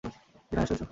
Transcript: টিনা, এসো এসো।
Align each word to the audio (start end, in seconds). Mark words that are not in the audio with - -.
টিনা, 0.49 0.61
এসো 0.63 0.73
এসো। 0.75 0.85